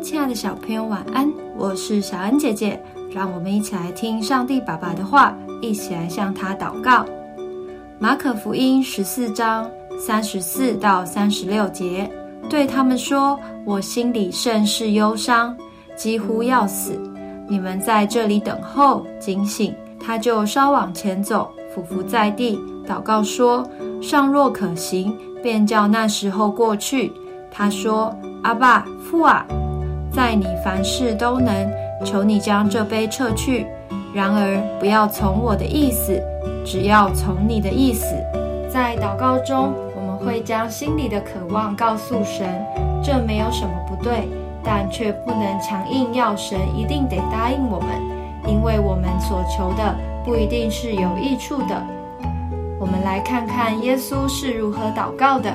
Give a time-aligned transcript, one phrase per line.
[0.00, 1.30] 亲爱的小朋友，晚安！
[1.56, 2.80] 我是小恩姐姐，
[3.10, 7.04] 让我们一起来听上帝爸爸的话，一起来向他祷告。
[7.98, 9.68] 马可福音十四章
[9.98, 12.08] 三十四到三十六节，
[12.48, 15.56] 对他们说：“我心里甚是忧伤，
[15.96, 16.92] 几乎要死。
[17.48, 23.68] 你们在这里等候，警醒。”他就稍往前走，伏伏在地，祷告说
[24.00, 27.12] ：“尚若可行，便叫那时候过去。”
[27.50, 29.44] 他说：“阿爸父啊，
[30.12, 31.70] 在你凡事都能，
[32.04, 33.66] 求你将这杯撤去。
[34.14, 36.20] 然而不要从我的意思，
[36.64, 38.16] 只要从你的意思。”
[38.68, 42.46] 在祷告中，我们会将心里的渴望告诉神，
[43.02, 44.28] 这没有什么不对，
[44.62, 47.88] 但却不能强硬要神一定得答应我们，
[48.46, 51.82] 因为我们所求的不一定是有益处的。
[52.78, 55.50] 我们来看看耶稣是如何祷告的。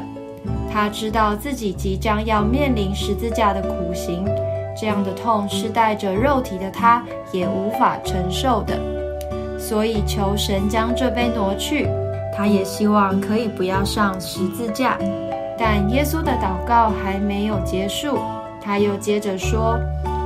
[0.74, 4.26] 他知道自己即将要面临十字架的苦刑，
[4.76, 8.80] 这样的痛是带着肉体的他也无法承受的，
[9.60, 11.88] 所以求神将这杯挪去。
[12.36, 14.98] 他也希望可以不要上十字架，
[15.60, 18.18] 但耶稣的祷告还没有结束，
[18.60, 19.80] 他又接着说：“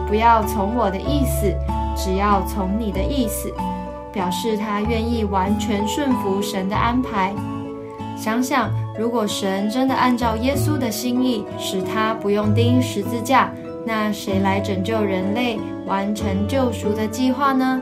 [0.07, 1.53] 不要从我的意思，
[1.97, 3.53] 只要从你的意思。”
[4.13, 7.35] 表示他愿意完全顺服神的安排。
[8.15, 13.51] 想想，如果神真的按照耶稣的心意，使他不用钉十字架，
[13.85, 17.79] 那谁来拯救人类，完成救赎的计划呢？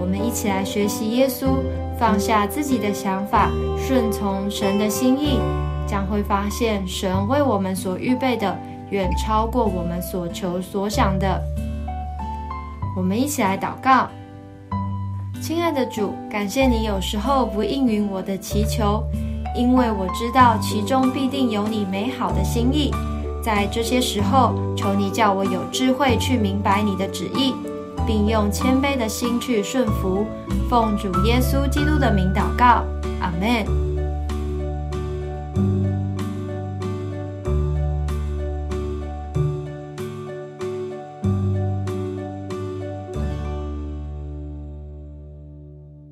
[0.00, 1.58] 我们一起来学习耶稣，
[1.96, 5.38] 放下自己的想法，顺从神的心意，
[5.86, 8.58] 将会发现神为我们所预备的，
[8.90, 11.40] 远超过我们所求所想的。
[12.96, 14.08] 我们一起来祷告，
[15.40, 19.04] 亲爱的主，感谢你有时候不应允我的祈求。
[19.54, 22.90] 因为我知道其中必定有你美好的心意，
[23.42, 27.54] 在这些时候，求你叫我有智慧去明白你的旨意，
[28.06, 30.26] 并用谦卑的心去顺服。
[30.70, 32.82] 奉主耶稣基督的名祷告，
[33.20, 33.91] 阿门。